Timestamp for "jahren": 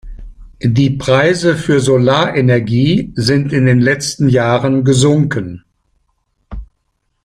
4.29-4.83